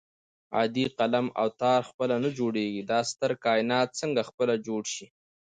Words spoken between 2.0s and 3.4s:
نه جوړېږي دا ستر